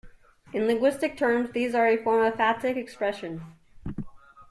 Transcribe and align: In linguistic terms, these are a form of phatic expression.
In 0.51 0.65
linguistic 0.65 1.15
terms, 1.15 1.51
these 1.51 1.75
are 1.75 1.85
a 1.85 1.95
form 1.95 2.25
of 2.25 2.33
phatic 2.33 2.75
expression. 2.75 3.43